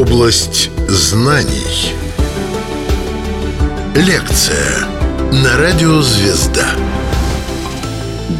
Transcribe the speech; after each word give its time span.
Область 0.00 0.70
знаний. 0.88 1.92
Лекция 3.94 4.86
на 5.30 5.58
радио 5.58 6.00
«Звезда». 6.00 6.68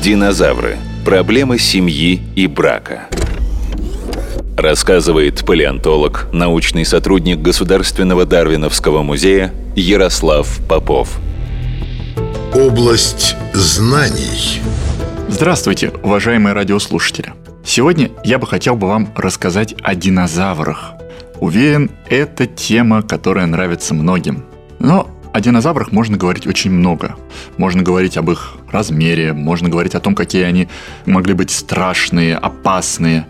Динозавры. 0.03 0.79
Проблемы 1.04 1.59
семьи 1.59 2.23
и 2.35 2.46
брака. 2.46 3.09
Рассказывает 4.57 5.45
палеонтолог, 5.45 6.29
научный 6.32 6.86
сотрудник 6.86 7.43
Государственного 7.43 8.24
Дарвиновского 8.24 9.02
музея 9.02 9.52
Ярослав 9.77 10.48
Попов. 10.66 11.18
Область 12.54 13.36
знаний. 13.52 14.62
Здравствуйте, 15.29 15.92
уважаемые 16.02 16.54
радиослушатели. 16.54 17.34
Сегодня 17.62 18.11
я 18.24 18.38
бы 18.38 18.46
хотел 18.46 18.77
бы 18.77 18.88
вам 18.88 19.12
рассказать 19.14 19.74
о 19.83 19.95
динозаврах. 19.95 20.95
Уверен, 21.41 21.91
это 22.09 22.47
тема, 22.47 23.03
которая 23.03 23.47
нравится 23.47 23.95
многим. 23.95 24.45
Но 24.79 25.09
о 25.33 25.41
динозаврах 25.41 25.93
можно 25.93 26.16
говорить 26.16 26.47
очень 26.47 26.71
много. 26.71 27.16
Можно 27.57 27.83
говорить 27.83 28.16
об 28.16 28.30
их 28.30 28.57
размере, 28.71 29.33
можно 29.33 29.69
говорить 29.69 29.95
о 29.95 30.01
том, 30.01 30.15
какие 30.15 30.43
они 30.43 30.69
могли 31.07 31.35
быть 31.35 31.51
страшные, 31.51 32.37
опасные. 32.37 33.27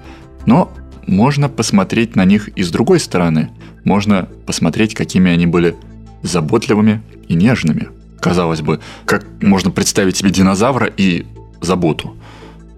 Но 0.46 0.72
можно 1.06 1.48
посмотреть 1.48 2.16
на 2.16 2.24
них 2.24 2.48
и 2.48 2.62
с 2.62 2.70
другой 2.70 3.00
стороны. 3.00 3.50
Можно 3.84 4.28
посмотреть, 4.46 4.94
какими 4.94 5.30
они 5.30 5.46
были 5.46 5.76
заботливыми 6.22 7.02
и 7.28 7.34
нежными. 7.34 7.88
Казалось 8.20 8.60
бы, 8.60 8.80
как 9.06 9.24
можно 9.40 9.70
представить 9.70 10.16
себе 10.16 10.30
динозавра 10.30 10.86
и 10.86 11.26
заботу. 11.60 12.16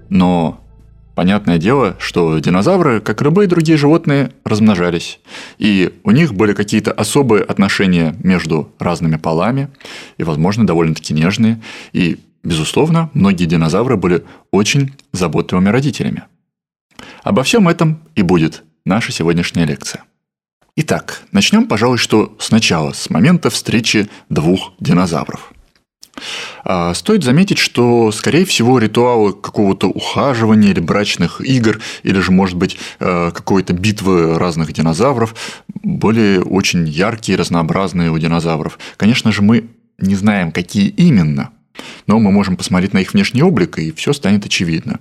Но 0.08 0.61
Понятное 1.14 1.58
дело, 1.58 1.96
что 1.98 2.38
динозавры, 2.38 3.00
как 3.00 3.20
любые 3.20 3.46
другие 3.46 3.76
животные, 3.76 4.32
размножались. 4.44 5.20
И 5.58 5.92
у 6.04 6.10
них 6.10 6.32
были 6.32 6.54
какие-то 6.54 6.90
особые 6.90 7.42
отношения 7.42 8.16
между 8.22 8.72
разными 8.78 9.16
полами, 9.16 9.68
и, 10.16 10.24
возможно, 10.24 10.66
довольно-таки 10.66 11.12
нежные. 11.12 11.60
И, 11.92 12.18
безусловно, 12.42 13.10
многие 13.12 13.44
динозавры 13.44 13.96
были 13.96 14.24
очень 14.50 14.92
заботливыми 15.12 15.68
родителями. 15.68 16.24
Обо 17.22 17.42
всем 17.42 17.68
этом 17.68 18.00
и 18.14 18.22
будет 18.22 18.62
наша 18.86 19.12
сегодняшняя 19.12 19.66
лекция. 19.66 20.04
Итак, 20.76 21.24
начнем, 21.32 21.66
пожалуй, 21.66 21.98
что 21.98 22.34
сначала, 22.38 22.94
с 22.94 23.10
момента 23.10 23.50
встречи 23.50 24.08
двух 24.30 24.72
динозавров– 24.80 25.52
стоит 26.94 27.24
заметить, 27.24 27.58
что, 27.58 28.12
скорее 28.12 28.44
всего, 28.44 28.78
ритуалы 28.78 29.32
какого-то 29.32 29.88
ухаживания 29.88 30.70
или 30.70 30.80
брачных 30.80 31.40
игр, 31.40 31.80
или 32.02 32.20
же, 32.20 32.30
может 32.32 32.56
быть, 32.56 32.78
э, 33.00 33.30
какой-то 33.34 33.72
битвы 33.72 34.38
разных 34.38 34.72
динозавров 34.72 35.34
были 35.82 36.38
очень 36.38 36.86
яркие, 36.86 37.38
разнообразные 37.38 38.10
у 38.10 38.18
динозавров. 38.18 38.78
Конечно 38.96 39.32
же, 39.32 39.42
мы 39.42 39.70
не 39.98 40.14
знаем, 40.14 40.52
какие 40.52 40.88
именно, 40.88 41.50
но 42.06 42.18
мы 42.18 42.30
можем 42.30 42.56
посмотреть 42.56 42.92
на 42.92 42.98
их 42.98 43.12
внешний 43.14 43.42
облик, 43.42 43.78
и 43.78 43.92
все 43.92 44.12
станет 44.12 44.44
очевидно. 44.44 45.00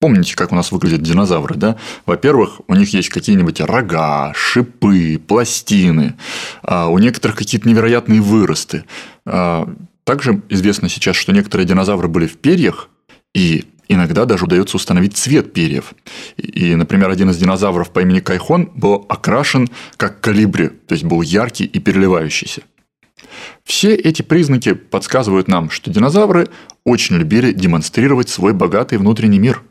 Помните, 0.00 0.36
как 0.36 0.52
у 0.52 0.54
нас 0.54 0.70
выглядят 0.72 1.02
динозавры, 1.02 1.54
да? 1.54 1.76
Во-первых, 2.04 2.60
у 2.66 2.74
них 2.74 2.92
есть 2.92 3.08
какие-нибудь 3.08 3.60
рога, 3.60 4.32
шипы, 4.34 5.18
пластины, 5.26 6.16
а 6.62 6.88
у 6.88 6.98
некоторых 6.98 7.36
какие-то 7.36 7.68
невероятные 7.68 8.20
выросты. 8.20 8.84
Также 10.04 10.42
известно 10.50 10.88
сейчас, 10.88 11.16
что 11.16 11.32
некоторые 11.32 11.66
динозавры 11.66 12.08
были 12.08 12.26
в 12.26 12.36
перьях, 12.36 12.90
и 13.34 13.64
иногда 13.88 14.26
даже 14.26 14.44
удается 14.44 14.76
установить 14.76 15.16
цвет 15.16 15.52
перьев. 15.52 15.94
И, 16.36 16.74
например, 16.74 17.10
один 17.10 17.30
из 17.30 17.38
динозавров 17.38 17.90
по 17.90 18.00
имени 18.00 18.20
Кайхон 18.20 18.70
был 18.74 19.06
окрашен 19.08 19.68
как 19.96 20.20
калибри, 20.20 20.68
то 20.68 20.92
есть 20.92 21.04
был 21.04 21.22
яркий 21.22 21.64
и 21.64 21.78
переливающийся. 21.78 22.62
Все 23.64 23.94
эти 23.94 24.20
признаки 24.20 24.74
подсказывают 24.74 25.48
нам, 25.48 25.70
что 25.70 25.90
динозавры 25.90 26.48
очень 26.84 27.16
любили 27.16 27.52
демонстрировать 27.52 28.28
свой 28.28 28.52
богатый 28.52 28.98
внутренний 28.98 29.38
мир. 29.38 29.62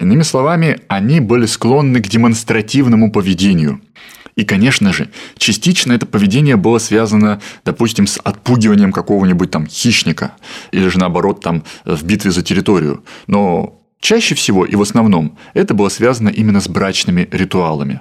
Иными 0.00 0.22
словами, 0.22 0.80
они 0.88 1.20
были 1.20 1.46
склонны 1.46 2.00
к 2.00 2.08
демонстративному 2.08 3.12
поведению– 3.12 3.80
и, 4.36 4.44
конечно 4.44 4.92
же, 4.92 5.10
частично 5.36 5.92
это 5.92 6.06
поведение 6.06 6.56
было 6.56 6.78
связано, 6.78 7.40
допустим, 7.64 8.06
с 8.06 8.18
отпугиванием 8.18 8.92
какого-нибудь 8.92 9.50
там 9.50 9.66
хищника 9.66 10.32
или 10.70 10.88
же 10.88 10.98
наоборот 10.98 11.40
там 11.40 11.64
в 11.84 12.04
битве 12.04 12.30
за 12.30 12.42
территорию. 12.42 13.04
Но 13.26 13.78
Чаще 14.02 14.34
всего 14.34 14.64
и 14.64 14.74
в 14.74 14.82
основном 14.82 15.38
это 15.54 15.74
было 15.74 15.88
связано 15.88 16.28
именно 16.28 16.60
с 16.60 16.66
брачными 16.66 17.28
ритуалами. 17.30 18.00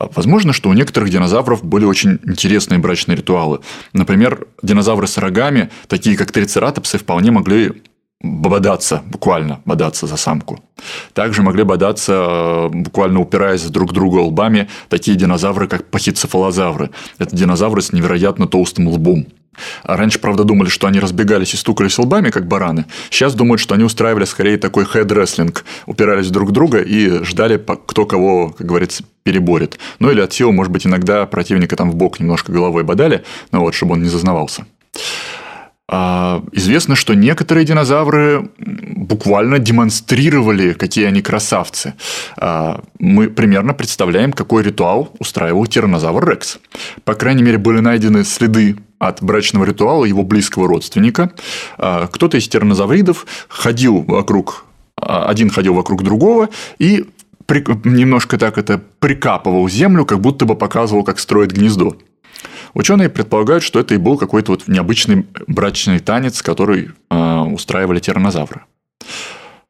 Возможно, 0.00 0.54
что 0.54 0.70
у 0.70 0.72
некоторых 0.72 1.10
динозавров 1.10 1.62
были 1.62 1.84
очень 1.84 2.18
интересные 2.24 2.78
брачные 2.78 3.16
ритуалы. 3.16 3.60
Например, 3.92 4.46
динозавры 4.62 5.06
с 5.06 5.18
рогами, 5.18 5.68
такие 5.88 6.16
как 6.16 6.32
трицератопсы, 6.32 6.96
вполне 6.96 7.32
могли 7.32 7.82
бодаться, 8.22 9.02
буквально 9.06 9.60
бодаться 9.64 10.06
за 10.06 10.16
самку. 10.16 10.60
Также 11.12 11.42
могли 11.42 11.64
бодаться, 11.64 12.12
э, 12.12 12.68
буквально 12.68 13.20
упираясь 13.20 13.62
друг 13.62 13.92
друга 13.92 14.18
лбами, 14.18 14.68
такие 14.88 15.16
динозавры, 15.16 15.68
как 15.68 15.90
пахицефалозавры. 15.90 16.90
Это 17.18 17.36
динозавры 17.36 17.82
с 17.82 17.92
невероятно 17.92 18.46
толстым 18.46 18.88
лбом. 18.88 19.26
А 19.84 19.96
раньше, 19.96 20.18
правда, 20.18 20.44
думали, 20.44 20.68
что 20.68 20.86
они 20.86 21.00
разбегались 21.00 21.54
и 21.54 21.56
стукались 21.56 21.98
лбами, 21.98 22.30
как 22.30 22.46
бараны. 22.46 22.84
Сейчас 23.10 23.34
думают, 23.34 23.60
что 23.60 23.74
они 23.74 23.84
устраивали 23.84 24.24
скорее 24.26 24.58
такой 24.58 24.84
хед-рестлинг. 24.84 25.64
Упирались 25.86 26.30
друг 26.30 26.52
друга 26.52 26.80
и 26.80 27.24
ждали, 27.24 27.56
кто 27.86 28.04
кого, 28.04 28.50
как 28.50 28.66
говорится, 28.66 29.04
переборет. 29.22 29.78
Ну 29.98 30.10
или 30.10 30.20
от 30.20 30.32
силы, 30.32 30.52
может 30.52 30.72
быть, 30.72 30.86
иногда 30.86 31.24
противника 31.26 31.74
там 31.74 31.90
в 31.90 31.96
бок 31.96 32.20
немножко 32.20 32.52
головой 32.52 32.84
бодали, 32.84 33.24
ну 33.50 33.60
вот, 33.60 33.74
чтобы 33.74 33.94
он 33.94 34.02
не 34.02 34.08
зазнавался. 34.08 34.66
А, 35.88 36.42
известно, 36.50 36.96
что 36.96 37.14
некоторые 37.14 37.64
динозавры 37.64 38.50
буквально 38.58 39.60
демонстрировали, 39.60 40.72
какие 40.72 41.04
они 41.06 41.22
красавцы. 41.22 41.94
А, 42.36 42.82
мы 42.98 43.28
примерно 43.28 43.72
представляем, 43.72 44.32
какой 44.32 44.64
ритуал 44.64 45.12
устраивал 45.20 45.64
тиранозавр 45.66 46.28
Рекс. 46.28 46.58
По 47.04 47.14
крайней 47.14 47.44
мере, 47.44 47.58
были 47.58 47.78
найдены 47.78 48.24
следы 48.24 48.76
от 48.98 49.22
брачного 49.22 49.64
ритуала 49.64 50.04
его 50.04 50.24
близкого 50.24 50.66
родственника. 50.66 51.32
А, 51.78 52.08
кто-то 52.08 52.36
из 52.36 52.48
тиранозавридов 52.48 53.26
ходил 53.48 54.02
вокруг, 54.02 54.64
один 54.96 55.50
ходил 55.50 55.74
вокруг 55.74 56.02
другого 56.02 56.48
и 56.78 57.06
немножко 57.84 58.38
так 58.38 58.58
это 58.58 58.82
прикапывал 58.98 59.68
землю, 59.68 60.04
как 60.04 60.20
будто 60.20 60.46
бы 60.46 60.56
показывал, 60.56 61.04
как 61.04 61.20
строить 61.20 61.52
гнездо. 61.52 61.96
Ученые 62.76 63.08
предполагают, 63.08 63.64
что 63.64 63.80
это 63.80 63.94
и 63.94 63.96
был 63.96 64.18
какой-то 64.18 64.52
вот 64.52 64.68
необычный 64.68 65.26
брачный 65.46 65.98
танец, 65.98 66.42
который 66.42 66.90
э, 67.10 67.38
устраивали 67.40 68.00
тиранозавры. 68.00 68.64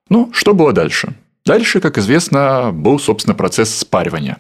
Ну, 0.09 0.31
что 0.33 0.55
было 0.55 0.73
дальше? 0.73 1.15
Дальше, 1.47 1.81
как 1.81 1.97
известно, 1.97 2.71
был, 2.73 2.99
собственно, 2.99 3.35
процесс 3.35 3.75
спаривания. 3.75 4.39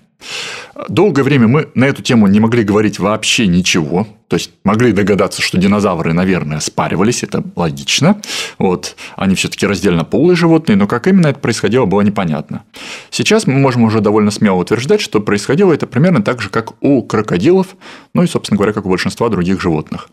Долгое 0.89 1.22
время 1.22 1.47
мы 1.47 1.69
на 1.75 1.84
эту 1.84 2.03
тему 2.03 2.27
не 2.27 2.41
могли 2.41 2.65
говорить 2.65 2.99
вообще 2.99 3.47
ничего. 3.47 4.09
То 4.28 4.34
есть 4.34 4.50
могли 4.65 4.91
догадаться, 4.91 5.41
что 5.41 5.56
динозавры, 5.56 6.12
наверное, 6.12 6.59
спаривались, 6.59 7.22
это 7.22 7.45
логично. 7.55 8.21
Вот. 8.59 8.97
Они 9.15 9.37
все-таки 9.37 9.66
раздельно 9.66 10.05
полые 10.05 10.34
животные, 10.37 10.75
но 10.75 10.89
как 10.89 11.06
именно 11.06 11.28
это 11.28 11.39
происходило, 11.39 11.84
было 11.84 12.00
непонятно. 12.00 12.65
Сейчас 13.11 13.47
мы 13.47 13.55
можем 13.55 13.84
уже 13.84 14.00
довольно 14.00 14.33
смело 14.33 14.56
утверждать, 14.56 15.00
что 15.00 15.21
происходило 15.21 15.72
это 15.72 15.87
примерно 15.87 16.22
так 16.22 16.43
же, 16.43 16.49
как 16.49 16.83
у 16.83 17.03
крокодилов, 17.03 17.77
ну 18.15 18.25
и, 18.25 18.27
собственно 18.27 18.56
говоря, 18.56 18.72
как 18.72 18.84
у 18.84 18.89
большинства 18.89 19.28
других 19.28 19.61
животных, 19.61 20.09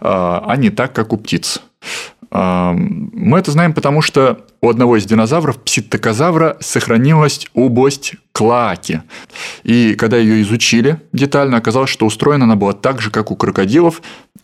а 0.00 0.54
не 0.56 0.70
так, 0.70 0.92
как 0.92 1.12
у 1.12 1.18
птиц. 1.18 1.62
Мы 2.32 3.38
это 3.38 3.50
знаем, 3.50 3.74
потому 3.74 4.00
что 4.00 4.46
у 4.62 4.70
одного 4.70 4.96
из 4.96 5.04
динозавров, 5.04 5.58
пситтокозавра, 5.58 6.56
сохранилась 6.60 7.46
область 7.52 8.14
клоаки. 8.32 9.02
И 9.64 9.94
когда 9.96 10.16
ее 10.16 10.40
изучили 10.40 10.98
детально, 11.12 11.58
оказалось, 11.58 11.90
что 11.90 12.06
устроена 12.06 12.44
она 12.44 12.56
была 12.56 12.72
так 12.72 13.02
же, 13.02 13.10
как 13.10 13.30
у 13.30 13.36
крокодилов, 13.36 14.00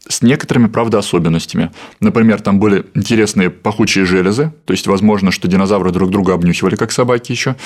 с 0.07 0.21
некоторыми, 0.21 0.67
правда, 0.67 0.99
особенностями. 0.99 1.71
Например, 2.01 2.41
там 2.41 2.59
были 2.59 2.85
интересные 2.95 3.49
пахучие 3.49 4.05
железы, 4.05 4.53
то 4.67 4.73
есть 4.73 4.87
возможно, 4.87 5.31
что 5.31 5.49
динозавры 5.49 5.91
друг 5.91 6.11
друга 6.11 6.35
обнюхивали, 6.35 6.77
как 6.77 6.93
собаки 6.93 7.33
еще. 7.33 7.57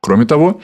Кроме 0.00 0.26
того, 0.26 0.60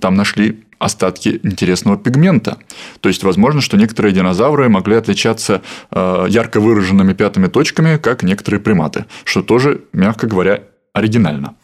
там 0.00 0.14
нашли 0.14 0.64
остатки 0.80 1.38
интересного 1.44 1.96
пигмента. 1.96 2.56
То 3.00 3.08
есть, 3.08 3.22
возможно, 3.22 3.60
что 3.60 3.76
некоторые 3.76 4.12
динозавры 4.12 4.68
могли 4.68 4.96
отличаться 4.96 5.62
э, 5.90 6.26
ярко 6.28 6.58
выраженными 6.58 7.12
пятыми 7.12 7.46
точками, 7.46 7.98
как 7.98 8.24
некоторые 8.24 8.60
приматы, 8.60 9.04
что 9.24 9.42
тоже, 9.42 9.82
мягко 9.92 10.26
говоря, 10.26 10.62
оригинально. 10.92 11.54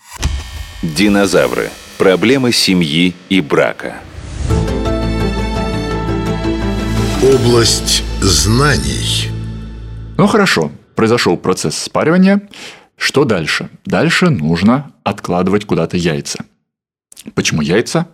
Динозавры. 0.82 1.70
Проблемы 1.98 2.52
семьи 2.52 3.14
и 3.30 3.40
брака. 3.40 3.94
Область 7.22 8.04
знаний. 8.20 9.30
Ну 10.18 10.26
хорошо, 10.26 10.70
произошел 10.94 11.38
процесс 11.38 11.76
спаривания. 11.78 12.42
Что 12.98 13.24
дальше? 13.24 13.70
Дальше 13.86 14.28
нужно 14.28 14.92
откладывать 15.04 15.64
куда-то 15.64 15.96
яйца. 15.96 16.44
Почему 17.34 17.62
яйца? 17.62 18.06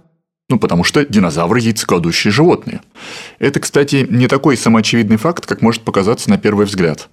Ну, 0.52 0.58
потому 0.58 0.84
что 0.84 1.06
динозавры– 1.06 1.60
яйцекладущие 1.60 2.30
животные. 2.30 2.82
Это, 3.38 3.58
кстати, 3.58 4.06
не 4.10 4.28
такой 4.28 4.58
самоочевидный 4.58 5.16
факт, 5.16 5.46
как 5.46 5.62
может 5.62 5.80
показаться 5.80 6.28
на 6.28 6.36
первый 6.36 6.66
взгляд. 6.66 7.08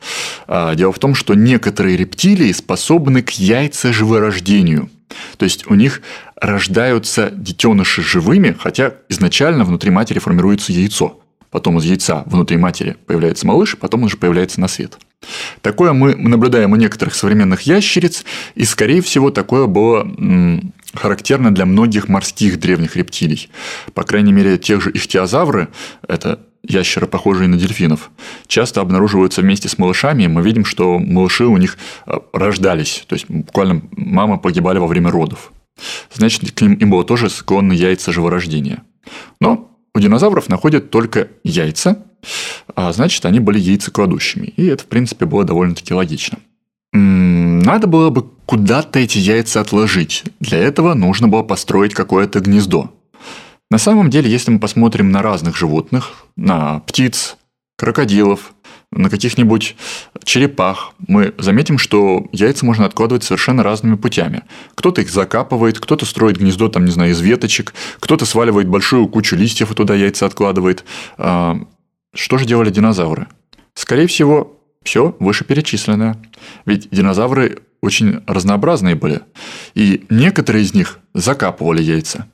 А, 0.45 0.75
дело 0.75 0.91
в 0.91 0.99
том, 0.99 1.15
что 1.15 1.35
некоторые 1.35 1.95
рептилии 1.95 2.51
способны 2.51 3.21
к 3.21 3.29
яйцеживорождению. 3.29 4.89
То 5.37 5.45
есть 5.45 5.71
у 5.71 5.75
них 5.75 6.01
рождаются 6.35 7.29
детеныши 7.31 8.01
живыми, 8.01 8.57
хотя 8.59 8.95
изначально 9.07 9.63
внутри 9.63 9.89
матери 9.89 10.19
формируется 10.19 10.73
яйцо. 10.73 11.21
Потом 11.49 11.77
из 11.77 11.85
яйца 11.85 12.23
внутри 12.25 12.57
матери 12.57 12.97
появляется 13.05 13.47
малыш, 13.47 13.77
потом 13.77 14.01
он 14.01 14.07
уже 14.07 14.17
появляется 14.17 14.59
на 14.59 14.67
свет. 14.67 14.97
Такое 15.61 15.93
мы 15.93 16.13
наблюдаем 16.15 16.73
у 16.73 16.75
некоторых 16.75 17.15
современных 17.15 17.61
ящериц, 17.61 18.25
и, 18.55 18.65
скорее 18.65 19.01
всего, 19.01 19.31
такое 19.31 19.65
было 19.65 20.05
характерно 20.93 21.53
для 21.53 21.65
многих 21.65 22.07
морских 22.07 22.59
древних 22.59 22.95
рептилий. 22.95 23.49
По 23.93 24.03
крайней 24.03 24.33
мере, 24.33 24.57
тех 24.57 24.81
же 24.81 24.91
ихтиозавры, 24.91 25.69
это 26.07 26.39
ящеры, 26.63 27.07
похожие 27.07 27.47
на 27.47 27.57
дельфинов, 27.57 28.11
часто 28.47 28.81
обнаруживаются 28.81 29.41
вместе 29.41 29.69
с 29.69 29.77
малышами, 29.77 30.23
и 30.23 30.27
мы 30.27 30.41
видим, 30.41 30.65
что 30.65 30.99
малыши 30.99 31.45
у 31.45 31.57
них 31.57 31.77
э, 32.05 32.13
рождались, 32.33 33.05
то 33.07 33.15
есть 33.15 33.29
буквально 33.29 33.81
мамы 33.91 34.39
погибали 34.39 34.77
во 34.77 34.87
время 34.87 35.11
родов. 35.11 35.51
Значит, 36.13 36.51
к 36.51 36.61
ним 36.61 36.73
им 36.73 36.89
было 36.89 37.05
тоже 37.05 37.29
склонно 37.29 37.71
яйца 37.71 38.11
живорождения. 38.11 38.83
Но 39.39 39.71
у 39.95 39.99
динозавров 39.99 40.49
находят 40.49 40.89
только 40.91 41.29
яйца, 41.43 42.03
а 42.75 42.91
значит, 42.91 43.25
они 43.25 43.39
были 43.39 43.59
яйцекладущими. 43.59 44.47
И 44.47 44.65
это, 44.65 44.83
в 44.83 44.87
принципе, 44.87 45.25
было 45.25 45.45
довольно-таки 45.45 45.93
логично. 45.93 46.39
Надо 46.91 47.87
было 47.87 48.09
бы 48.09 48.25
куда-то 48.45 48.99
эти 48.99 49.17
яйца 49.17 49.61
отложить. 49.61 50.23
Для 50.39 50.57
этого 50.57 50.93
нужно 50.93 51.27
было 51.27 51.43
построить 51.43 51.93
какое-то 51.93 52.39
гнездо. 52.39 52.91
На 53.71 53.77
самом 53.77 54.09
деле, 54.09 54.31
если 54.31 54.49
мы 54.49 54.59
посмотрим 54.59 55.11
на 55.11 55.21
разных 55.21 55.55
животных, 55.55 56.25
на 56.35 56.79
птиц, 56.79 57.37
крокодилов, 57.77 58.53
на 58.91 59.09
каких-нибудь 59.09 59.75
черепах, 60.23 60.93
мы 61.07 61.35
заметим, 61.37 61.77
что 61.77 62.27
яйца 62.31 62.65
можно 62.65 62.85
откладывать 62.85 63.23
совершенно 63.23 63.61
разными 63.61 63.95
путями. 63.95 64.41
Кто-то 64.73 65.01
их 65.01 65.11
закапывает, 65.11 65.79
кто-то 65.79 66.05
строит 66.05 66.37
гнездо, 66.37 66.69
там, 66.69 66.85
не 66.85 66.91
знаю, 66.91 67.11
из 67.11 67.21
веточек, 67.21 67.73
кто-то 67.99 68.25
сваливает 68.25 68.67
большую 68.67 69.07
кучу 69.07 69.35
листьев 69.35 69.71
и 69.71 69.75
туда 69.75 69.93
яйца 69.93 70.25
откладывает. 70.25 70.83
А, 71.17 71.59
что 72.15 72.39
же 72.39 72.45
делали 72.45 72.71
динозавры? 72.71 73.27
Скорее 73.75 74.07
всего, 74.07 74.58
все 74.83 75.15
вышеперечисленное. 75.19 76.17
Ведь 76.65 76.89
динозавры 76.91 77.59
очень 77.81 78.21
разнообразные 78.27 78.95
были. 78.95 79.21
И 79.73 80.05
некоторые 80.09 80.63
из 80.63 80.73
них 80.73 80.99
закапывали 81.13 81.81
яйца. 81.81 82.27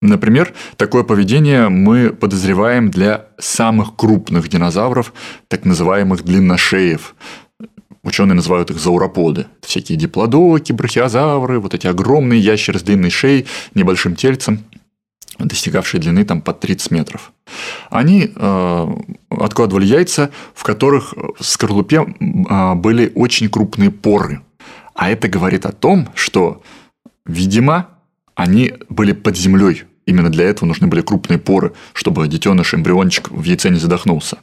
Например, 0.00 0.54
такое 0.76 1.02
поведение 1.02 1.68
мы 1.68 2.10
подозреваем 2.10 2.90
для 2.90 3.26
самых 3.38 3.96
крупных 3.96 4.48
динозавров, 4.48 5.12
так 5.48 5.64
называемых 5.64 6.22
длинношеев. 6.22 7.16
Ученые 8.04 8.36
называют 8.36 8.70
их 8.70 8.78
зауроподы. 8.78 9.46
Всякие 9.60 9.98
диплодоки, 9.98 10.72
брахиозавры, 10.72 11.58
вот 11.58 11.74
эти 11.74 11.88
огромные 11.88 12.38
ящеры 12.38 12.78
с 12.78 12.82
длинной 12.82 13.10
шеей, 13.10 13.46
небольшим 13.74 14.14
тельцем, 14.14 14.64
достигавшие 15.38 16.00
длины 16.00 16.24
там 16.24 16.42
под 16.42 16.60
30 16.60 16.92
метров. 16.92 17.32
Они 17.90 18.30
э, 18.34 18.86
откладывали 19.30 19.86
яйца, 19.86 20.30
в 20.54 20.62
которых 20.62 21.14
в 21.38 21.44
скорлупе 21.44 22.04
э, 22.20 22.74
были 22.74 23.12
очень 23.14 23.48
крупные 23.48 23.90
поры. 23.90 24.40
А 24.94 25.10
это 25.10 25.28
говорит 25.28 25.64
о 25.66 25.72
том, 25.72 26.08
что, 26.14 26.62
видимо, 27.24 27.88
они 28.34 28.74
были 28.88 29.12
под 29.12 29.36
землей. 29.36 29.84
Именно 30.06 30.30
для 30.30 30.44
этого 30.46 30.66
нужны 30.66 30.86
были 30.86 31.02
крупные 31.02 31.38
поры, 31.38 31.72
чтобы 31.92 32.26
детеныш, 32.28 32.74
эмбриончик 32.74 33.30
в 33.30 33.44
яйце 33.44 33.70
не 33.70 33.78
задохнулся. 33.78 34.38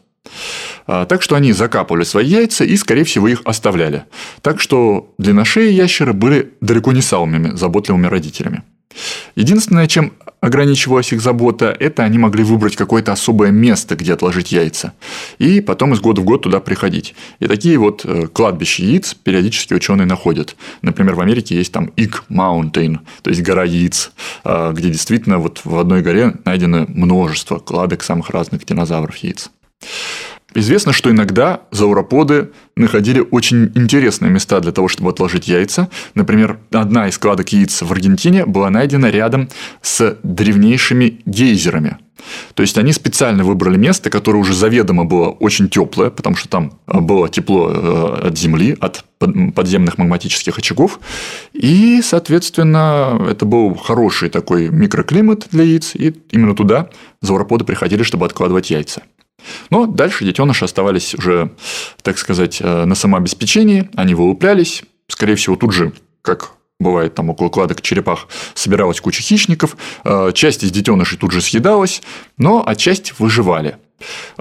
А, 0.88 1.06
так 1.06 1.22
что 1.22 1.36
они 1.36 1.54
закапывали 1.54 2.04
свои 2.04 2.28
яйца 2.28 2.64
и, 2.64 2.76
скорее 2.78 3.04
всего, 3.04 3.28
их 3.28 3.42
оставляли. 3.46 4.06
Так 4.42 4.60
что 4.60 5.14
длинношеи 5.18 5.72
ящеры 5.72 6.14
были 6.14 6.54
далеко 6.62 6.92
не 6.92 7.02
самыми 7.02 7.56
заботливыми 7.56 8.08
родителями. 8.08 8.64
Единственное, 9.36 9.88
чем 9.88 10.14
ограничивалась 10.46 11.12
их 11.12 11.22
забота, 11.22 11.76
это 11.80 12.04
они 12.04 12.20
могли 12.20 12.44
выбрать 12.44 12.76
какое-то 12.76 13.12
особое 13.12 13.50
место, 13.50 13.96
где 13.96 14.14
отложить 14.14 14.52
яйца, 14.52 14.94
и 15.40 15.60
потом 15.60 15.94
из 15.94 16.00
года 16.00 16.22
в 16.22 16.24
год 16.24 16.44
туда 16.44 16.60
приходить. 16.60 17.16
И 17.40 17.48
такие 17.48 17.80
вот 17.80 18.06
э, 18.06 18.28
кладбища 18.28 18.84
яиц 18.84 19.16
периодически 19.16 19.74
ученые 19.74 20.06
находят. 20.06 20.56
Например, 20.84 21.16
в 21.16 21.22
Америке 21.22 21.56
есть 21.56 21.72
там 21.72 21.92
Ig 21.96 22.22
Mountain, 22.30 23.00
то 23.24 23.32
есть 23.32 23.42
гора 23.42 23.64
яиц, 23.64 24.12
э, 24.44 24.72
где 24.74 24.90
действительно 24.92 25.40
вот 25.40 25.62
в 25.64 25.80
одной 25.80 26.04
горе 26.04 26.36
найдено 26.46 26.86
множество 26.90 27.58
кладок 27.58 28.04
самых 28.04 28.30
разных 28.30 28.66
динозавров 28.66 29.18
яиц. 29.18 29.50
Известно, 30.56 30.94
что 30.94 31.12
иногда 31.12 31.62
зауроподы 31.72 32.52
находили 32.78 33.22
очень 33.30 33.74
интересные 33.76 34.32
места 34.32 34.62
для 34.62 34.72
того, 34.72 34.88
чтобы 34.88 35.10
отложить 35.10 35.50
яйца. 35.50 35.90
Например, 36.14 36.58
одна 36.72 37.10
из 37.10 37.18
кладок 37.18 37.50
яиц 37.50 37.82
в 37.82 37.92
Аргентине 37.92 38.46
была 38.46 38.70
найдена 38.70 39.08
рядом 39.08 39.50
с 39.82 40.18
древнейшими 40.24 41.20
гейзерами. 41.26 41.98
То 42.54 42.62
есть 42.62 42.78
они 42.78 42.94
специально 42.94 43.44
выбрали 43.44 43.78
место, 43.78 44.10
которое 44.10 44.40
уже 44.40 44.54
заведомо 44.54 45.04
было 45.04 45.28
очень 45.30 45.70
теплое, 45.70 46.10
потому 46.10 46.38
что 46.38 46.48
там 46.48 46.80
было 46.88 47.28
тепло 47.30 47.70
э, 47.70 48.28
от 48.28 48.38
земли, 48.38 48.78
от 48.80 49.04
подземных 49.20 49.98
магматических 49.98 50.58
очагов. 50.58 51.00
И, 51.54 52.02
соответственно, 52.02 53.22
это 53.30 53.46
был 53.46 53.76
хороший 53.76 54.30
такой 54.30 54.70
микроклимат 54.70 55.48
для 55.52 55.66
яиц, 55.66 55.92
и 55.96 56.16
именно 56.32 56.56
туда 56.56 56.90
зауроподы 57.22 57.66
приходили, 57.66 58.04
чтобы 58.04 58.26
откладывать 58.26 58.72
яйца. 58.72 59.04
Но 59.70 59.86
дальше 59.86 60.26
детеныши 60.26 60.66
оставались 60.66 61.14
уже, 61.16 61.52
так 62.02 62.18
сказать, 62.18 62.60
э, 62.62 62.86
на 62.86 62.96
самообеспечении, 62.96 63.90
они 63.96 64.16
вылуплялись, 64.16 64.84
скорее 65.08 65.36
всего, 65.36 65.56
тут 65.56 65.74
же, 65.74 65.94
как 66.22 66.52
бывает 66.80 67.16
там 67.16 67.30
около 67.30 67.50
кладок 67.50 67.82
черепах, 67.82 68.28
собиралась 68.54 69.00
куча 69.00 69.22
хищников, 69.22 69.78
э, 70.04 70.32
часть 70.34 70.64
из 70.64 70.72
детенышей 70.72 71.18
тут 71.18 71.32
же 71.32 71.42
съедалась, 71.42 72.02
но 72.38 72.66
а 72.66 72.76
выживали. 73.20 73.78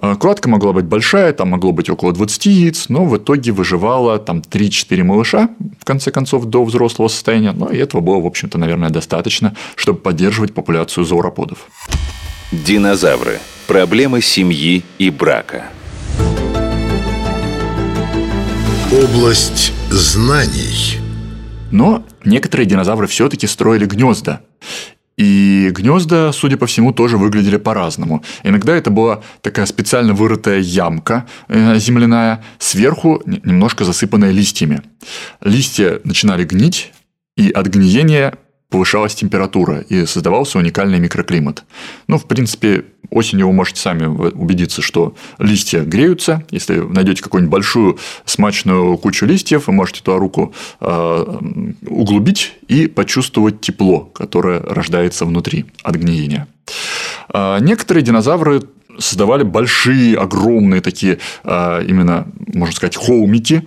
Э, 0.02 0.17
кладка 0.17 0.49
могла 0.49 0.73
быть 0.73 0.85
большая, 0.85 1.32
там 1.32 1.50
могло 1.50 1.73
быть 1.73 1.88
около 1.88 2.12
20 2.12 2.47
яиц, 2.47 2.88
но 2.88 3.05
в 3.05 3.17
итоге 3.17 3.52
выживало 3.52 4.19
там 4.19 4.40
3-4 4.40 5.02
малыша, 5.05 5.50
в 5.81 5.85
конце 5.85 6.11
концов, 6.11 6.47
до 6.47 6.64
взрослого 6.64 7.08
состояния. 7.08 7.52
Но 7.52 7.69
и 7.69 7.79
этого 7.79 8.00
было, 8.00 8.20
в 8.20 8.26
общем-то, 8.26 8.58
наверное, 8.58 8.90
достаточно, 8.90 9.55
чтобы 9.76 10.00
поддерживать 10.00 10.55
популяцию 10.55 11.05
зауроподов. 11.05 11.68
Динозавры. 12.50 13.38
Проблемы 13.66 14.21
семьи 14.21 14.85
и 14.99 15.09
брака. 15.09 15.64
Область 18.92 19.73
знаний. 19.90 20.99
Но 21.71 22.04
некоторые 22.26 22.66
динозавры 22.66 23.06
все-таки 23.06 23.47
строили 23.47 23.87
гнезда. 23.87 24.42
И 25.16 25.71
гнезда, 25.73 26.33
судя 26.33 26.59
по 26.59 26.66
всему, 26.66 26.92
тоже 26.92 27.16
выглядели 27.16 27.56
по-разному. 27.56 28.23
Иногда 28.42 28.76
это 28.76 28.90
была 28.90 29.23
такая 29.40 29.64
специально 29.64 30.12
вырытая 30.12 30.59
ямка 30.59 31.26
э, 31.49 31.78
земляная, 31.78 32.44
сверху 32.59 33.23
немножко 33.25 33.85
засыпанная 33.85 34.30
листьями. 34.30 34.83
Листья 35.40 36.00
начинали 36.04 36.44
гнить, 36.44 36.92
и 37.38 37.50
от 37.50 37.66
гниения 37.68 38.35
повышалась 38.68 39.14
температура 39.14 39.80
и 39.80 40.04
создавался 40.04 40.59
уникальный 40.59 40.99
микроклимат. 40.99 41.64
Ну, 42.09 42.18
в 42.18 42.26
принципе, 42.26 42.85
осенью 43.14 43.47
вы 43.47 43.52
можете 43.52 43.80
сами 43.80 44.06
убедиться, 44.06 44.83
что 44.83 45.14
листья 45.38 45.80
греются. 45.80 46.44
Если 46.50 46.78
найдете 46.78 47.23
какую-нибудь 47.23 47.52
большую 47.52 47.99
смачную 48.25 48.99
кучу 48.99 49.25
листьев, 49.25 49.66
вы 49.66 49.73
можете 49.73 50.02
туда 50.02 50.18
руку 50.18 50.52
э, 50.80 51.40
углубить 51.87 52.54
и 52.68 52.87
почувствовать 52.87 53.61
тепло, 53.61 54.00
которое 54.00 54.61
рождается 54.61 55.25
внутри 55.25 55.66
от 55.83 55.97
гниения. 55.97 56.49
Э, 57.33 57.59
некоторые 57.61 58.02
динозавры 58.02 58.62
создавали 58.99 59.42
большие, 59.42 60.16
огромные 60.16 60.80
такие, 60.80 61.18
э, 61.44 61.85
именно, 61.87 62.26
можно 62.52 62.75
сказать, 62.75 62.97
холмики 62.97 63.66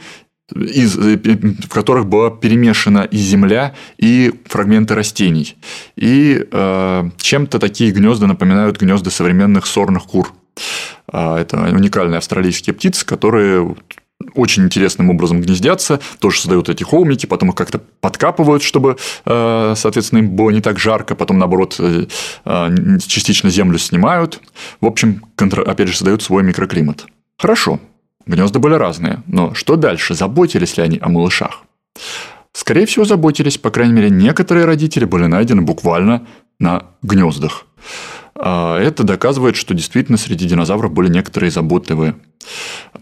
из, 0.56 0.98
э, 0.98 1.18
в 1.18 1.70
которых 1.70 2.08
была 2.08 2.30
перемешана 2.30 3.00
и 3.00 3.18
земля, 3.18 3.74
и 3.98 4.34
фрагменты 4.46 4.96
растений. 4.96 5.56
И 5.96 6.46
э, 6.50 7.10
чем-то 7.18 7.60
такие 7.60 7.92
гнезда 7.92 8.28
напоминают 8.28 8.80
гнезда 8.80 9.10
современных 9.10 9.66
сорных 9.66 10.04
кур. 10.04 10.34
А, 11.12 11.40
это 11.40 11.58
уникальные 11.58 12.18
австралийские 12.18 12.74
птицы, 12.74 13.06
которые 13.06 13.76
очень 14.34 14.64
интересным 14.64 15.12
образом 15.12 15.42
гнездятся, 15.42 16.00
тоже 16.20 16.40
создают 16.40 16.70
эти 16.70 16.84
холмики, 16.84 17.28
потом 17.28 17.50
их 17.50 17.56
как-то 17.56 17.80
подкапывают, 18.02 18.64
чтобы, 18.64 18.98
э, 19.26 19.74
соответственно, 19.76 20.20
им 20.20 20.30
было 20.32 20.50
не 20.50 20.62
так 20.62 20.80
жарко, 20.80 21.16
потом, 21.16 21.38
наоборот, 21.38 21.76
э, 21.80 22.06
частично 23.06 23.50
землю 23.50 23.78
снимают. 23.78 24.42
В 24.82 24.88
общем, 24.88 25.24
опять 25.38 25.90
же, 25.90 25.96
создают 25.96 26.24
свой 26.24 26.42
микроклимат. 26.42 27.06
Хорошо, 27.38 27.80
Гнезда 28.28 28.60
были 28.60 28.74
разные, 28.76 29.24
но 29.26 29.54
что 29.54 29.76
дальше? 29.78 30.14
Заботились 30.14 30.78
ли 30.78 30.84
они 30.84 31.00
о 31.02 31.10
малышах? 31.10 31.64
Скорее 32.52 32.86
всего, 32.86 33.06
заботились, 33.06 33.58
по 33.58 33.70
крайней 33.72 33.94
мере, 33.94 34.10
некоторые 34.10 34.66
родители 34.66 35.06
были 35.06 35.28
найдены 35.28 35.62
буквально 35.62 36.28
на 36.60 36.88
гнездах. 37.02 37.66
А, 38.36 38.78
это 38.80 39.04
доказывает, 39.04 39.56
что 39.56 39.74
действительно 39.74 40.18
среди 40.18 40.48
динозавров 40.48 40.92
были 40.92 41.10
некоторые 41.10 41.52
заботливые. 41.52 42.16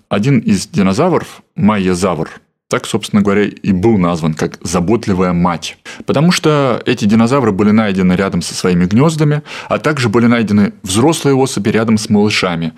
Один 0.09 0.39
из 0.39 0.67
динозавров, 0.67 1.41
майязавр, 1.55 2.29
так, 2.67 2.87
собственно 2.87 3.21
говоря, 3.21 3.43
и 3.43 3.71
был 3.71 3.97
назван 3.97 4.33
как 4.33 4.57
«заботливая 4.61 5.33
мать». 5.33 5.77
Потому 6.05 6.31
что 6.31 6.81
эти 6.85 7.05
динозавры 7.05 7.51
были 7.51 7.71
найдены 7.71 8.13
рядом 8.13 8.41
со 8.41 8.55
своими 8.55 8.85
гнездами, 8.85 9.43
а 9.69 9.77
также 9.77 10.09
были 10.09 10.25
найдены 10.25 10.73
взрослые 10.81 11.35
особи 11.35 11.69
рядом 11.69 11.97
с 11.97 12.09
малышами. 12.09 12.73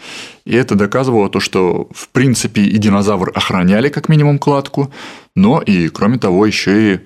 И 0.46 0.56
это 0.56 0.76
доказывало 0.76 1.30
то, 1.30 1.40
что, 1.40 1.88
в 1.94 2.10
принципе, 2.10 2.64
и 2.64 2.78
динозавр 2.78 3.32
охраняли 3.34 3.90
как 3.90 4.10
минимум 4.10 4.40
кладку, 4.40 4.92
но 5.36 5.62
и, 5.62 5.88
кроме 5.88 6.18
того, 6.18 6.46
еще 6.46 6.94
и 6.94 7.00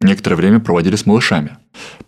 некоторое 0.00 0.36
время 0.36 0.60
проводили 0.60 0.96
с 0.96 1.06
малышами. 1.06 1.56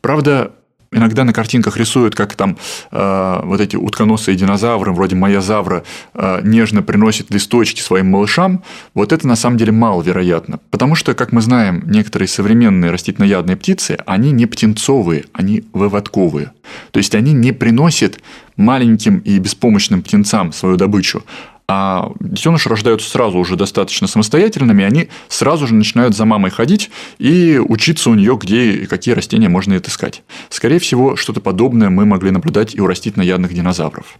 Правда, 0.01 0.53
иногда 0.92 1.25
на 1.25 1.33
картинках 1.33 1.76
рисуют, 1.76 2.14
как 2.14 2.35
там 2.35 2.57
э, 2.90 3.40
вот 3.45 3.61
эти 3.61 3.76
утконосые 3.76 4.37
динозавры, 4.37 4.92
вроде 4.92 5.16
майозавра, 5.16 5.85
э, 6.14 6.40
нежно 6.42 6.83
приносят 6.83 7.30
листочки 7.30 7.80
своим 7.80 8.11
малышам, 8.11 8.62
вот 8.95 9.12
это 9.12 9.26
на 9.26 9.37
самом 9.37 9.59
деле 9.59 9.73
маловероятно. 9.73 10.61
Потому 10.71 10.95
что, 10.95 11.14
как 11.14 11.33
мы 11.33 11.40
знаем, 11.40 11.83
некоторые 11.87 12.28
современные 12.28 12.90
растительноядные 12.90 13.57
птицы, 13.57 13.99
они 14.07 14.33
не 14.33 14.47
птенцовые, 14.47 15.25
они 15.33 15.64
выводковые. 15.73 16.52
То 16.90 16.99
есть 16.99 17.14
они 17.14 17.33
не 17.33 17.52
приносят 17.52 18.21
маленьким 18.57 19.18
и 19.18 19.38
беспомощным 19.38 20.02
птенцам 20.02 20.52
свою 20.52 20.76
добычу, 20.76 21.23
а 21.69 22.13
детеныши 22.19 22.71
рождаются 22.71 23.11
сразу 23.11 23.39
уже 23.39 23.57
достаточно 23.57 24.07
самостоятельными, 24.07 24.85
они 24.85 25.11
сразу 25.29 25.67
же 25.67 25.75
начинают 25.75 26.17
за 26.17 26.25
мамой 26.25 26.51
ходить 26.51 26.91
и 27.19 27.59
учиться 27.59 28.09
у 28.09 28.15
нее, 28.15 28.39
где 28.41 28.73
и 28.73 28.87
какие 28.87 29.15
растения 29.15 29.51
можно 29.51 29.77
отыскать. 29.77 30.23
Скорее 30.49 30.79
всего, 30.79 31.17
что-то 31.17 31.41
подобное 31.41 31.91
мы 31.91 32.07
могли 32.07 32.31
наблюдать 32.31 32.75
и 32.75 32.81
у 32.81 32.87
растительноядных 32.87 33.53
динозавров. 33.53 34.19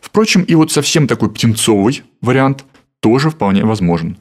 Впрочем, 0.00 0.42
и 0.42 0.56
вот 0.56 0.72
совсем 0.72 1.06
такой 1.06 1.30
птенцовый 1.30 2.02
вариант 2.20 2.64
тоже 2.98 3.30
вполне 3.30 3.64
возможен. 3.64 4.16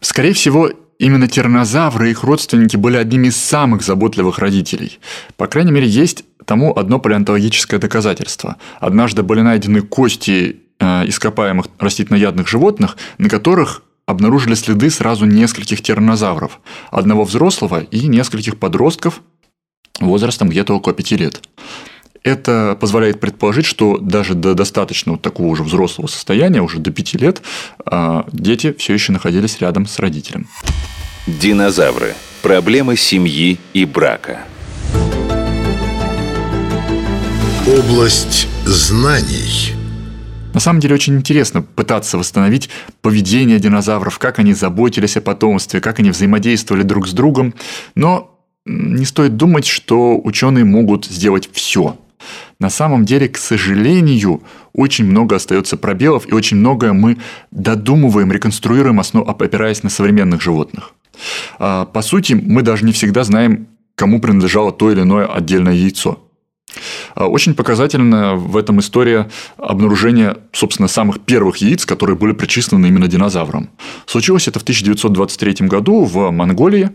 Скорее 0.00 0.32
всего, 0.32 0.68
именно 0.98 1.28
тираннозавры 1.28 2.08
и 2.08 2.10
их 2.10 2.24
родственники 2.24 2.76
были 2.76 2.96
одними 2.96 3.28
из 3.28 3.36
самых 3.36 3.82
заботливых 3.82 4.40
родителей. 4.40 4.98
По 5.36 5.46
крайней 5.46 5.70
мере, 5.70 5.86
есть 5.86 6.24
тому 6.44 6.76
одно 6.76 6.98
палеонтологическое 6.98 7.78
доказательство. 7.78 8.56
Однажды 8.80 9.22
были 9.22 9.42
найдены 9.42 9.82
кости 9.82 10.56
ископаемых 10.80 11.66
растительноядных 11.78 12.48
животных, 12.48 12.96
на 13.18 13.28
которых 13.28 13.82
обнаружили 14.06 14.54
следы 14.54 14.90
сразу 14.90 15.24
нескольких 15.24 15.82
тираннозавров. 15.82 16.60
Одного 16.90 17.24
взрослого 17.24 17.80
и 17.80 18.06
нескольких 18.06 18.58
подростков 18.58 19.20
возрастом 20.00 20.48
где-то 20.48 20.74
около 20.74 20.94
5 20.94 21.12
лет. 21.12 21.42
Это 22.22 22.76
позволяет 22.78 23.18
предположить, 23.18 23.64
что 23.64 23.96
даже 23.96 24.34
до 24.34 24.54
достаточно 24.54 25.12
вот 25.12 25.22
такого 25.22 25.46
уже 25.48 25.62
взрослого 25.62 26.06
состояния, 26.06 26.60
уже 26.60 26.78
до 26.78 26.90
5 26.90 27.14
лет, 27.14 27.42
э, 27.86 28.22
дети 28.32 28.74
все 28.76 28.92
еще 28.92 29.12
находились 29.12 29.58
рядом 29.60 29.86
с 29.86 29.98
родителем. 29.98 30.48
Динозавры. 31.26 32.14
Проблемы 32.42 32.96
семьи 32.96 33.58
и 33.72 33.84
брака. 33.84 34.40
Область 37.66 38.48
знаний. 38.64 39.79
На 40.52 40.60
самом 40.60 40.80
деле 40.80 40.94
очень 40.94 41.16
интересно 41.16 41.62
пытаться 41.62 42.18
восстановить 42.18 42.70
поведение 43.02 43.58
динозавров, 43.58 44.18
как 44.18 44.38
они 44.38 44.52
заботились 44.52 45.16
о 45.16 45.20
потомстве, 45.20 45.80
как 45.80 46.00
они 46.00 46.10
взаимодействовали 46.10 46.82
друг 46.82 47.06
с 47.06 47.12
другом. 47.12 47.54
Но 47.94 48.38
не 48.66 49.04
стоит 49.04 49.36
думать, 49.36 49.66
что 49.66 50.20
ученые 50.22 50.64
могут 50.64 51.06
сделать 51.06 51.48
все. 51.52 51.96
На 52.58 52.68
самом 52.68 53.04
деле, 53.04 53.28
к 53.28 53.38
сожалению, 53.38 54.42
очень 54.74 55.06
много 55.06 55.36
остается 55.36 55.76
пробелов, 55.76 56.28
и 56.28 56.34
очень 56.34 56.58
многое 56.58 56.92
мы 56.92 57.16
додумываем, 57.50 58.30
реконструируем, 58.30 59.00
опираясь 59.00 59.82
на 59.82 59.90
современных 59.90 60.42
животных. 60.42 60.92
А, 61.58 61.86
по 61.86 62.02
сути, 62.02 62.34
мы 62.34 62.62
даже 62.62 62.84
не 62.84 62.92
всегда 62.92 63.24
знаем, 63.24 63.68
кому 63.94 64.20
принадлежало 64.20 64.72
то 64.72 64.90
или 64.90 65.02
иное 65.02 65.26
отдельное 65.26 65.72
яйцо. 65.72 66.18
А, 67.14 67.26
очень 67.26 67.54
показательно 67.54 68.34
в 68.34 68.56
этом 68.56 68.80
история 68.80 69.30
обнаружения, 69.56 70.36
собственно, 70.52 70.88
самых 70.88 71.20
первых 71.20 71.58
яиц, 71.58 71.86
которые 71.86 72.16
были 72.16 72.32
причислены 72.32 72.86
именно 72.86 73.08
динозаврам. 73.08 73.70
Случилось 74.06 74.48
это 74.48 74.58
в 74.58 74.62
1923 74.62 75.66
году 75.66 76.04
в 76.04 76.30
Монголии. 76.30 76.90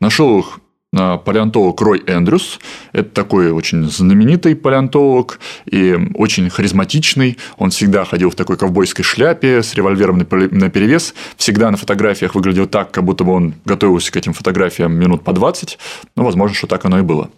Нашел 0.00 0.40
их 0.40 0.60
палеонтолог 0.92 1.80
Рой 1.80 2.02
Эндрюс. 2.06 2.58
Это 2.92 3.10
такой 3.10 3.52
очень 3.52 3.88
знаменитый 3.88 4.56
палеонтолог 4.56 5.38
и 5.66 5.96
очень 6.14 6.50
харизматичный. 6.50 7.38
Он 7.58 7.70
всегда 7.70 8.04
ходил 8.04 8.30
в 8.30 8.34
такой 8.34 8.56
ковбойской 8.56 9.04
шляпе 9.04 9.62
с 9.62 9.74
револьвером 9.74 10.18
на 10.18 10.70
перевес. 10.70 11.14
Всегда 11.36 11.70
на 11.70 11.76
фотографиях 11.76 12.34
выглядел 12.34 12.66
так, 12.66 12.90
как 12.90 13.04
будто 13.04 13.22
бы 13.22 13.32
он 13.32 13.54
готовился 13.64 14.10
к 14.10 14.16
этим 14.16 14.32
фотографиям 14.32 14.92
минут 14.92 15.22
по 15.22 15.32
20. 15.32 15.78
Ну, 16.16 16.24
возможно, 16.24 16.56
что 16.56 16.66
так 16.66 16.84
оно 16.84 16.98
и 16.98 17.02
было. 17.02 17.30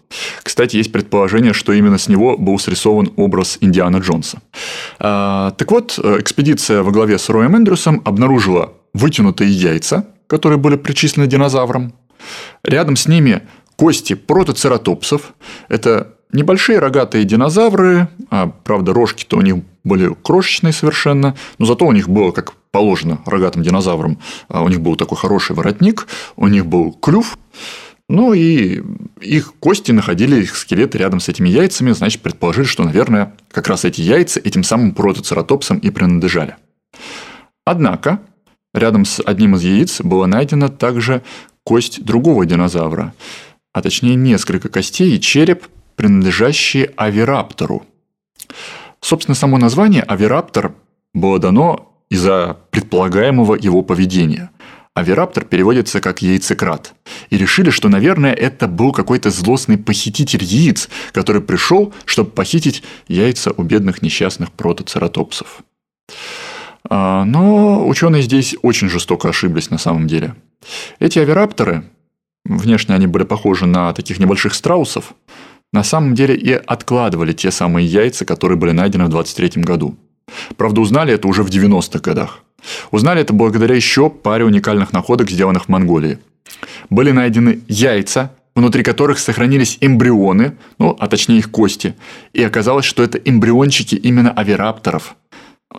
Кстати, 0.43 0.77
есть 0.77 0.93
предположение, 0.93 1.53
что 1.53 1.73
именно 1.73 1.99
с 1.99 2.09
него 2.09 2.39
был 2.39 2.59
срисован 2.59 3.13
образ 3.17 3.59
Индиана 3.61 3.99
Джонса. 3.99 4.41
А, 4.99 5.51
так 5.53 5.71
вот, 5.71 5.99
экспедиция 5.99 6.83
во 6.83 6.91
главе 6.91 7.19
с 7.19 7.29
Роем 7.29 7.55
Эндрюсом 7.55 8.01
обнаружила 8.05 8.73
вытянутые 8.95 9.51
яйца, 9.51 10.07
которые 10.27 10.59
были 10.59 10.77
причислены 10.77 11.27
динозаврам, 11.27 11.93
Рядом 12.65 12.97
с 12.97 13.07
ними 13.07 13.43
кости 13.77 14.15
протоцератопсов. 14.15 15.35
Это 15.69 16.15
небольшие 16.33 16.79
рогатые 16.79 17.25
динозавры, 17.25 18.09
а, 18.31 18.49
правда, 18.49 18.93
рожки-то 18.93 19.39
у 19.39 19.43
них 19.43 19.57
были 19.85 20.15
крошечные 20.23 20.73
совершенно, 20.73 21.37
но 21.59 21.67
зато 21.67 21.87
у 21.87 21.93
них 21.93 22.09
было, 22.09 22.31
как 22.33 22.55
положено 22.71 23.21
рогатым 23.27 23.63
динозаврам, 23.63 24.19
а, 24.49 24.63
у 24.63 24.69
них 24.69 24.81
был 24.81 24.97
такой 24.97 25.19
хороший 25.19 25.55
воротник, 25.55 26.07
у 26.37 26.49
них 26.49 26.67
был 26.67 26.93
клюв, 26.93 27.37
ну 28.09 28.33
и 28.33 28.83
их 29.21 29.55
кости 29.55 29.93
находили, 29.93 30.43
их 30.43 30.57
скелеты 30.57 30.99
рядом 30.99 31.21
с 31.21 31.29
этими 31.29 31.49
яйцами, 31.49 31.93
значит, 31.93 32.23
предположили, 32.23 32.65
что, 32.65 32.85
наверное, 32.85 33.35
как 33.51 33.69
раз 33.69 33.85
эти 33.85 34.01
яйца 34.01 34.41
этим 34.41 34.65
самым 34.65 34.93
протоцератопсам 34.93 35.79
и 35.79 35.91
принадлежали. 35.91 36.57
Однако, 37.65 38.21
рядом 38.75 39.05
с 39.05 39.23
одним 39.25 39.55
из 39.57 39.63
яиц 39.63 40.01
было 40.01 40.27
найдено 40.27 40.69
также 40.69 41.23
кость 41.65 42.05
другого 42.05 42.47
динозавра, 42.47 43.15
а 43.73 43.83
точнее 43.83 44.15
несколько 44.15 44.69
костей 44.69 45.17
и 45.17 45.21
череп, 45.21 45.67
принадлежащие 45.97 46.93
авираптору. 46.97 47.87
Собственно, 49.01 49.35
само 49.35 49.59
название 49.59 50.03
авираптор 50.03 50.75
было 51.15 51.39
дано 51.39 51.93
из-за 52.09 52.59
предполагаемого 52.71 53.55
его 53.55 53.83
поведения. 53.83 54.51
Авираптор 54.95 55.45
переводится 55.45 56.01
как 56.01 56.21
яйцекрат. 56.21 56.93
И 57.31 57.39
решили, 57.39 57.71
что, 57.71 57.89
наверное, 57.89 58.35
это 58.35 58.69
был 58.69 58.93
какой-то 58.93 59.31
злостный 59.31 59.79
похититель 59.79 60.45
яиц, 60.45 60.91
который 61.13 61.41
пришел, 61.41 61.95
чтобы 62.05 62.31
похитить 62.31 62.83
яйца 63.09 63.53
у 63.57 63.63
бедных 63.63 64.03
несчастных 64.03 64.53
протоцератопсов. 64.53 65.63
А, 66.89 67.25
но 67.25 67.87
ученые 67.87 68.23
здесь 68.23 68.57
очень 68.63 68.89
жестоко 68.89 69.29
ошиблись 69.29 69.71
на 69.71 69.79
самом 69.79 70.07
деле. 70.07 70.35
Эти 70.99 71.19
авирапторы, 71.19 71.85
внешне 72.45 72.95
они 72.95 73.07
были 73.07 73.25
похожи 73.25 73.67
на 73.67 73.93
таких 73.93 74.19
небольших 74.19 74.55
страусов, 74.55 75.15
на 75.73 75.83
самом 75.83 76.15
деле 76.15 76.35
и 76.37 76.53
откладывали 76.53 77.33
те 77.33 77.51
самые 77.51 77.87
яйца, 77.87 78.25
которые 78.25 78.59
были 78.59 78.73
найдены 78.73 79.07
в 79.07 79.09
23 79.09 79.63
году. 79.63 79.97
Правда, 80.57 80.81
узнали 80.81 81.15
это 81.15 81.29
уже 81.29 81.43
в 81.43 81.49
90-х 81.49 82.01
годах. 82.01 82.41
Узнали 82.91 83.21
это 83.21 83.33
благодаря 83.33 83.75
еще 83.75 84.09
паре 84.09 84.45
уникальных 84.45 84.93
находок, 84.93 85.31
сделанных 85.31 85.65
в 85.65 85.69
Монголии. 85.69 86.19
Были 86.91 87.11
найдены 87.11 87.61
яйца, 87.69 88.33
внутри 88.55 88.83
которых 88.83 89.19
сохранились 89.19 89.79
эмбрионы, 89.81 90.57
ну, 90.79 90.97
а 90.99 91.09
точнее 91.09 91.39
их 91.39 91.51
кости. 91.51 91.95
И 92.33 92.43
оказалось, 92.43 92.85
что 92.85 93.03
это 93.03 93.19
эмбриончики 93.19 93.95
именно 93.95 94.31
авирапторов. 94.31 95.17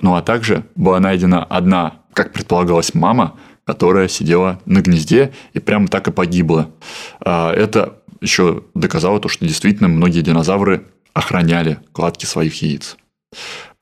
Ну, 0.01 0.15
а 0.15 0.21
также 0.21 0.65
была 0.75 0.99
найдена 0.99 1.43
одна, 1.43 2.01
как 2.13 2.33
предполагалось, 2.33 2.93
мама, 2.93 3.37
которая 3.65 4.07
сидела 4.07 4.59
на 4.65 4.81
гнезде 4.81 5.33
и 5.53 5.59
прямо 5.59 5.87
так 5.87 6.07
и 6.07 6.11
погибла. 6.11 6.69
А, 7.19 7.53
это 7.53 7.99
еще 8.21 8.63
доказало 8.73 9.19
то, 9.19 9.29
что 9.29 9.45
действительно 9.45 9.87
многие 9.87 10.21
динозавры 10.21 10.87
охраняли 11.13 11.79
кладки 11.91 12.25
своих 12.25 12.61
яиц. 12.61 12.97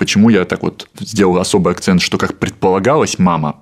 Почему 0.01 0.29
я 0.29 0.46
так 0.46 0.63
вот 0.63 0.89
сделал 1.00 1.38
особый 1.38 1.74
акцент, 1.74 2.01
что 2.01 2.17
как 2.17 2.39
предполагалось 2.39 3.20
мама? 3.20 3.58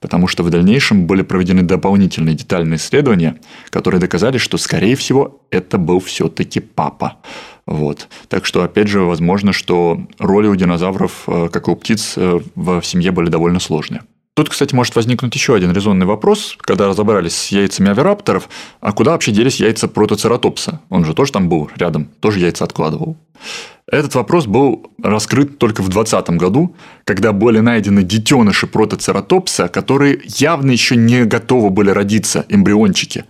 Потому 0.00 0.26
что 0.26 0.42
в 0.42 0.48
дальнейшем 0.48 1.06
были 1.06 1.20
проведены 1.20 1.60
дополнительные 1.60 2.34
детальные 2.34 2.78
исследования, 2.78 3.38
которые 3.68 4.00
доказали, 4.00 4.38
что, 4.38 4.56
скорее 4.56 4.96
всего, 4.96 5.42
это 5.50 5.76
был 5.76 6.00
все-таки 6.00 6.60
папа. 6.60 7.18
Вот. 7.66 8.08
Так 8.28 8.46
что, 8.46 8.62
опять 8.62 8.88
же, 8.88 9.00
возможно, 9.00 9.52
что 9.52 10.00
роли 10.18 10.46
у 10.46 10.56
динозавров, 10.56 11.24
э, 11.26 11.50
как 11.52 11.68
и 11.68 11.70
у 11.70 11.76
птиц, 11.76 12.14
э, 12.16 12.40
в 12.54 12.82
семье 12.82 13.10
были 13.10 13.28
довольно 13.28 13.60
сложные. 13.60 14.00
Тут, 14.34 14.48
кстати, 14.48 14.74
может 14.74 14.96
возникнуть 14.96 15.34
еще 15.34 15.54
один 15.54 15.72
резонный 15.72 16.06
вопрос, 16.06 16.56
когда 16.58 16.88
разобрались 16.88 17.34
с 17.34 17.48
яйцами 17.48 17.90
авирапторов, 17.90 18.48
а 18.80 18.92
куда 18.92 19.10
вообще 19.10 19.30
делись 19.30 19.60
яйца 19.60 19.88
протоцератопса? 19.88 20.80
Он 20.88 21.04
же 21.04 21.12
тоже 21.12 21.32
там 21.32 21.50
был 21.50 21.70
рядом, 21.76 22.06
тоже 22.20 22.40
яйца 22.40 22.64
откладывал. 22.64 23.18
Этот 23.86 24.14
вопрос 24.14 24.46
был 24.46 24.90
раскрыт 25.02 25.58
только 25.58 25.82
в 25.82 25.90
2020 25.90 26.30
году, 26.38 26.74
когда 27.04 27.32
были 27.32 27.58
найдены 27.58 28.02
детеныши 28.02 28.66
протоцератопса, 28.66 29.68
которые 29.68 30.22
явно 30.24 30.70
еще 30.70 30.96
не 30.96 31.26
готовы 31.26 31.68
были 31.68 31.90
родиться, 31.90 32.46
эмбриончики. 32.48 33.26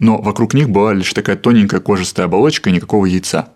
Но 0.00 0.18
вокруг 0.20 0.52
них 0.52 0.68
была 0.68 0.94
лишь 0.94 1.12
такая 1.12 1.36
тоненькая 1.36 1.78
кожистая 1.78 2.26
оболочка 2.26 2.70
и 2.70 2.72
никакого 2.72 3.06
яйца. 3.06 3.50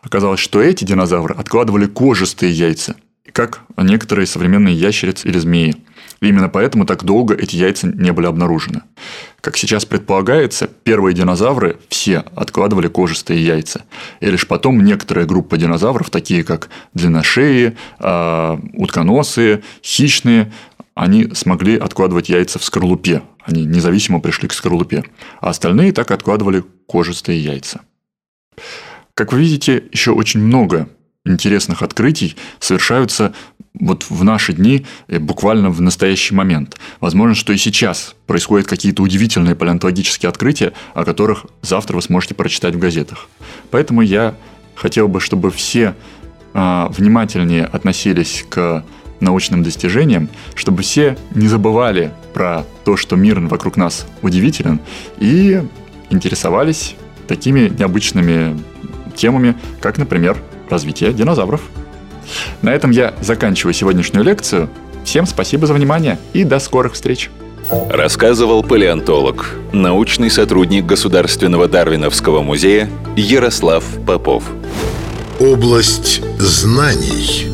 Оказалось, 0.00 0.38
что 0.38 0.62
эти 0.62 0.84
динозавры 0.84 1.34
откладывали 1.34 1.86
кожистые 1.86 2.52
яйца, 2.52 2.94
как 3.32 3.62
некоторые 3.76 4.26
современные 4.26 4.74
ящерицы 4.74 5.28
или 5.28 5.38
змеи. 5.38 5.76
И 6.20 6.28
именно 6.28 6.48
поэтому 6.48 6.84
так 6.84 7.04
долго 7.04 7.34
эти 7.34 7.56
яйца 7.56 7.86
не 7.86 8.12
были 8.12 8.26
обнаружены. 8.26 8.82
Как 9.40 9.56
сейчас 9.56 9.86
предполагается, 9.86 10.66
первые 10.66 11.14
динозавры 11.14 11.78
все 11.88 12.24
откладывали 12.34 12.88
кожистые 12.88 13.44
яйца. 13.44 13.84
И 14.20 14.26
лишь 14.26 14.46
потом 14.46 14.84
некоторые 14.84 15.26
группы 15.26 15.56
динозавров, 15.56 16.10
такие 16.10 16.44
как 16.44 16.68
длинношеи, 16.92 17.76
а, 17.98 18.60
утконосые, 18.74 19.62
хищные, 19.82 20.52
они 20.94 21.30
смогли 21.34 21.78
откладывать 21.78 22.28
яйца 22.28 22.58
в 22.58 22.64
скорлупе. 22.64 23.22
Они 23.42 23.64
независимо 23.64 24.20
пришли 24.20 24.48
к 24.48 24.52
скорлупе. 24.52 25.04
А 25.40 25.48
остальные 25.48 25.92
так 25.92 26.10
откладывали 26.10 26.62
кожистые 26.86 27.42
яйца. 27.42 27.80
Как 29.14 29.32
вы 29.32 29.40
видите, 29.40 29.84
еще 29.92 30.12
очень 30.12 30.40
много 30.40 30.88
интересных 31.24 31.82
открытий 31.82 32.36
совершаются 32.58 33.34
вот 33.78 34.06
в 34.08 34.24
наши 34.24 34.52
дни, 34.52 34.86
э, 35.08 35.18
буквально 35.18 35.70
в 35.70 35.80
настоящий 35.80 36.34
момент. 36.34 36.76
Возможно, 37.00 37.34
что 37.34 37.52
и 37.52 37.56
сейчас 37.56 38.14
происходят 38.26 38.66
какие-то 38.66 39.02
удивительные 39.02 39.54
палеонтологические 39.54 40.28
открытия, 40.28 40.72
о 40.94 41.04
которых 41.04 41.46
завтра 41.62 41.96
вы 41.96 42.02
сможете 42.02 42.34
прочитать 42.34 42.74
в 42.74 42.78
газетах. 42.78 43.28
Поэтому 43.70 44.02
я 44.02 44.34
хотел 44.74 45.08
бы, 45.08 45.20
чтобы 45.20 45.50
все 45.50 45.94
а, 46.52 46.88
внимательнее 46.88 47.64
относились 47.64 48.44
к 48.48 48.84
научным 49.20 49.62
достижениям, 49.62 50.28
чтобы 50.54 50.82
все 50.82 51.16
не 51.34 51.46
забывали 51.46 52.12
про 52.32 52.64
то, 52.84 52.96
что 52.96 53.16
мир 53.16 53.38
вокруг 53.40 53.76
нас 53.76 54.06
удивителен, 54.22 54.80
и 55.18 55.62
интересовались 56.08 56.96
такими 57.28 57.68
необычными 57.68 58.58
темами, 59.14 59.54
как, 59.80 59.98
например, 59.98 60.38
развитие 60.70 61.12
динозавров. 61.12 61.60
На 62.62 62.70
этом 62.70 62.90
я 62.90 63.14
заканчиваю 63.20 63.74
сегодняшнюю 63.74 64.24
лекцию. 64.24 64.68
Всем 65.04 65.26
спасибо 65.26 65.66
за 65.66 65.74
внимание 65.74 66.18
и 66.32 66.44
до 66.44 66.58
скорых 66.58 66.94
встреч. 66.94 67.30
Рассказывал 67.88 68.62
палеонтолог, 68.62 69.54
научный 69.72 70.30
сотрудник 70.30 70.86
Государственного 70.86 71.68
Дарвиновского 71.68 72.42
музея 72.42 72.90
Ярослав 73.16 73.84
Попов. 74.06 74.44
Область 75.38 76.20
знаний. 76.38 77.49